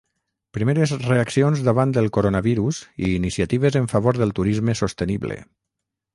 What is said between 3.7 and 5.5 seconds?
en favor del turisme sostenible.